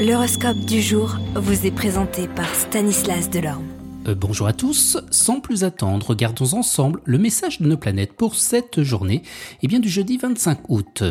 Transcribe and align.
L'horoscope 0.00 0.56
du 0.60 0.80
jour 0.80 1.18
vous 1.34 1.66
est 1.66 1.70
présenté 1.70 2.26
par 2.26 2.48
Stanislas 2.54 3.28
Delorme. 3.28 3.66
Euh, 4.08 4.14
bonjour 4.14 4.46
à 4.46 4.54
tous, 4.54 4.96
sans 5.10 5.40
plus 5.40 5.62
attendre, 5.62 6.06
regardons 6.08 6.54
ensemble 6.54 7.02
le 7.04 7.18
message 7.18 7.60
de 7.60 7.66
nos 7.66 7.76
planètes 7.76 8.14
pour 8.14 8.34
cette 8.34 8.82
journée, 8.82 9.16
et 9.16 9.58
eh 9.64 9.68
bien 9.68 9.78
du 9.78 9.90
jeudi 9.90 10.16
25 10.16 10.70
août. 10.70 11.02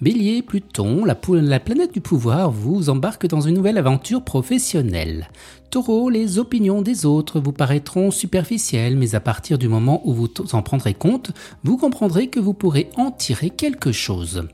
Bélier, 0.00 0.40
Pluton, 0.40 1.04
la, 1.04 1.14
la 1.28 1.60
planète 1.60 1.92
du 1.92 2.00
pouvoir 2.00 2.50
vous 2.50 2.88
embarque 2.88 3.26
dans 3.26 3.42
une 3.42 3.54
nouvelle 3.54 3.76
aventure 3.76 4.24
professionnelle. 4.24 5.28
Taureau, 5.70 6.08
les 6.08 6.38
opinions 6.38 6.80
des 6.80 7.04
autres 7.04 7.40
vous 7.40 7.52
paraîtront 7.52 8.10
superficielles, 8.10 8.96
mais 8.96 9.14
à 9.14 9.20
partir 9.20 9.58
du 9.58 9.68
moment 9.68 10.00
où 10.06 10.14
vous 10.14 10.28
en 10.52 10.62
prendrez 10.62 10.94
compte, 10.94 11.32
vous 11.62 11.76
comprendrez 11.76 12.28
que 12.28 12.40
vous 12.40 12.54
pourrez 12.54 12.88
en 12.96 13.10
tirer 13.10 13.50
quelque 13.50 13.92
chose. 13.92 14.44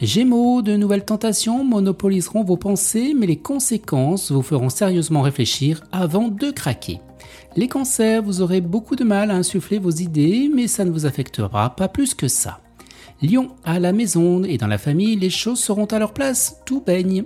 Gémeaux, 0.00 0.62
de 0.62 0.76
nouvelles 0.76 1.04
tentations 1.04 1.64
monopoliseront 1.64 2.44
vos 2.44 2.56
pensées, 2.56 3.12
mais 3.14 3.26
les 3.26 3.36
conséquences 3.36 4.32
vous 4.32 4.40
feront 4.40 4.70
sérieusement 4.70 5.20
réfléchir 5.20 5.82
avant 5.92 6.28
de 6.28 6.50
craquer. 6.50 7.00
Les 7.56 7.68
cancers, 7.68 8.22
vous 8.22 8.40
aurez 8.40 8.62
beaucoup 8.62 8.96
de 8.96 9.04
mal 9.04 9.30
à 9.30 9.36
insuffler 9.36 9.78
vos 9.78 9.90
idées, 9.90 10.50
mais 10.52 10.66
ça 10.66 10.86
ne 10.86 10.90
vous 10.90 11.04
affectera 11.04 11.76
pas 11.76 11.88
plus 11.88 12.14
que 12.14 12.26
ça. 12.26 12.60
Lion, 13.22 13.48
à 13.64 13.78
la 13.78 13.92
maison 13.92 14.42
et 14.44 14.56
dans 14.56 14.66
la 14.66 14.78
famille, 14.78 15.16
les 15.16 15.30
choses 15.30 15.60
seront 15.60 15.84
à 15.86 15.98
leur 15.98 16.14
place, 16.14 16.60
tout 16.64 16.80
baigne. 16.80 17.24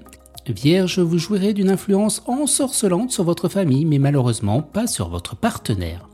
Vierge, 0.51 0.99
vous 0.99 1.19
jouirez 1.19 1.53
d'une 1.53 1.71
influence 1.71 2.23
ensorcelante 2.27 3.11
sur 3.11 3.25
votre 3.25 3.49
famille, 3.49 3.85
mais 3.85 3.99
malheureusement 3.99 4.63
pas 4.63 4.87
sur 4.87 5.09
votre 5.09 5.37
partenaire. 5.37 6.09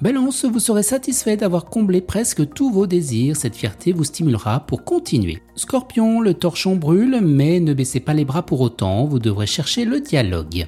Balance, 0.00 0.44
vous 0.44 0.60
serez 0.60 0.82
satisfait 0.82 1.36
d'avoir 1.36 1.64
comblé 1.64 2.00
presque 2.00 2.48
tous 2.52 2.70
vos 2.70 2.86
désirs, 2.86 3.36
cette 3.36 3.56
fierté 3.56 3.92
vous 3.92 4.04
stimulera 4.04 4.60
pour 4.60 4.84
continuer. 4.84 5.42
Scorpion, 5.56 6.20
le 6.20 6.34
torchon 6.34 6.76
brûle, 6.76 7.20
mais 7.20 7.58
ne 7.60 7.74
baissez 7.74 8.00
pas 8.00 8.14
les 8.14 8.24
bras 8.24 8.46
pour 8.46 8.60
autant, 8.60 9.04
vous 9.04 9.18
devrez 9.18 9.46
chercher 9.46 9.84
le 9.84 10.00
dialogue. 10.00 10.66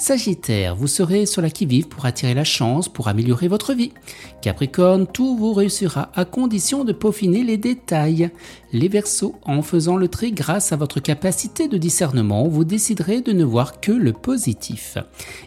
Sagittaire, 0.00 0.74
vous 0.74 0.86
serez 0.86 1.26
sur 1.26 1.42
la 1.42 1.50
qui-vive 1.50 1.86
pour 1.86 2.06
attirer 2.06 2.32
la 2.32 2.42
chance, 2.42 2.88
pour 2.88 3.08
améliorer 3.08 3.48
votre 3.48 3.74
vie. 3.74 3.92
Capricorne, 4.40 5.06
tout 5.06 5.36
vous 5.36 5.52
réussira 5.52 6.10
à 6.14 6.24
condition 6.24 6.84
de 6.84 6.94
peaufiner 6.94 7.44
les 7.44 7.58
détails. 7.58 8.30
Les 8.72 8.88
Verseaux, 8.88 9.34
en 9.44 9.60
faisant 9.60 9.98
le 9.98 10.08
tri 10.08 10.32
grâce 10.32 10.72
à 10.72 10.76
votre 10.76 11.00
capacité 11.00 11.68
de 11.68 11.76
discernement, 11.76 12.48
vous 12.48 12.64
déciderez 12.64 13.20
de 13.20 13.32
ne 13.32 13.44
voir 13.44 13.78
que 13.78 13.92
le 13.92 14.14
positif. 14.14 14.96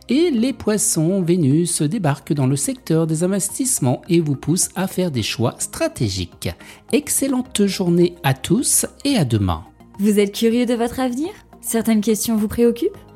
Et 0.08 0.30
les 0.30 0.54
Poissons, 0.54 1.24
Vénus 1.24 1.82
débarque 1.82 2.32
dans 2.32 2.48
le 2.48 2.56
secteur 2.56 3.08
des 3.08 3.24
investissements 3.24 4.04
et 4.08 4.20
vous 4.20 4.36
pousse 4.36 4.70
à 4.76 4.86
faire 4.86 5.10
des 5.10 5.24
choix 5.24 5.56
stratégiques. 5.58 6.50
Excellente 6.92 7.66
journée 7.66 8.14
à 8.22 8.36
tous 8.36 8.86
et 9.04 9.18
à 9.18 9.26
demain. 9.26 9.64
Vous 9.98 10.20
êtes 10.20 10.36
curieux 10.36 10.68
de 10.68 10.76
votre 10.76 11.00
avenir? 11.00 11.32
Certaines 11.62 12.02
questions 12.02 12.38
vous 12.38 12.48
préoccupent? 12.48 13.00